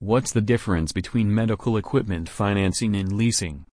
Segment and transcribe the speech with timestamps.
[0.00, 3.64] What's the difference between medical equipment financing and leasing?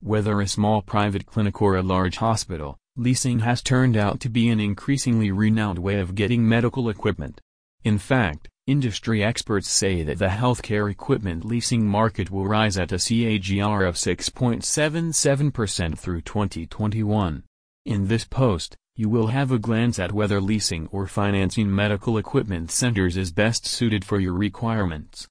[0.00, 4.48] Whether a small private clinic or a large hospital, leasing has turned out to be
[4.48, 7.40] an increasingly renowned way of getting medical equipment.
[7.84, 12.96] In fact, industry experts say that the healthcare equipment leasing market will rise at a
[12.96, 17.44] CAGR of 6.77% through 2021.
[17.86, 22.72] In this post, you will have a glance at whether leasing or financing medical equipment
[22.72, 25.28] centers is best suited for your requirements.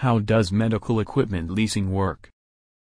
[0.00, 2.28] How does medical equipment leasing work?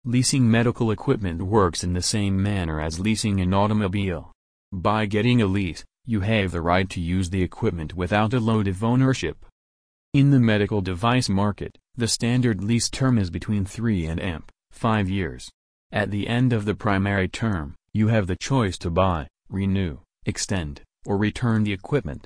[0.05, 4.31] Leasing medical equipment works in the same manner as leasing an automobile.
[4.71, 8.67] By getting a lease, you have the right to use the equipment without a load
[8.67, 9.45] of ownership.
[10.13, 15.07] In the medical device market, the standard lease term is between 3 and amp, 5
[15.07, 15.51] years.
[15.91, 20.81] At the end of the primary term, you have the choice to buy, renew, extend,
[21.05, 22.25] or return the equipment.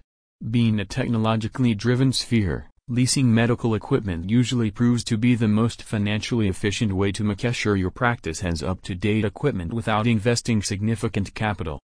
[0.50, 6.48] Being a technologically driven sphere, leasing medical equipment usually proves to be the most financially
[6.48, 11.80] efficient way to make sure your practice has up-to-date equipment without investing significant capital.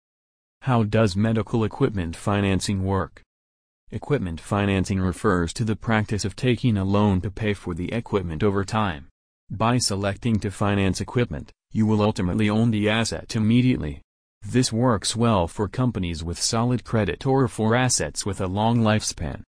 [0.62, 3.22] How does medical equipment financing work?
[3.92, 8.42] Equipment financing refers to the practice of taking a loan to pay for the equipment
[8.42, 9.06] over time.
[9.48, 14.02] By selecting to finance equipment, you will ultimately own the asset immediately.
[14.42, 19.42] This works well for companies with solid credit or for assets with a long lifespan.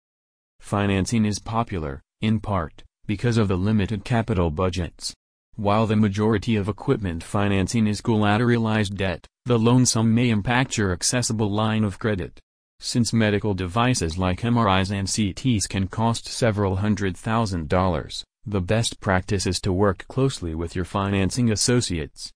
[0.66, 5.14] Financing is popular, in part, because of the limited capital budgets.
[5.54, 10.92] While the majority of equipment financing is collateralized debt, the loan sum may impact your
[10.92, 12.40] accessible line of credit.
[12.80, 18.98] Since medical devices like MRIs and CTs can cost several hundred thousand dollars, the best
[18.98, 22.32] practice is to work closely with your financing associates.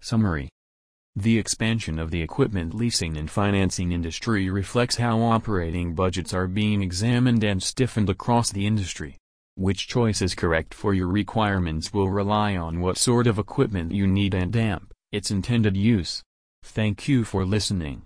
[0.00, 0.48] Summary
[1.16, 6.82] The expansion of the equipment leasing and financing industry reflects how operating budgets are being
[6.82, 9.16] examined and stiffened across the industry.
[9.56, 14.06] Which choice is correct for your requirements will rely on what sort of equipment you
[14.06, 16.22] need and AMP, its intended use.
[16.62, 18.02] Thank you for listening.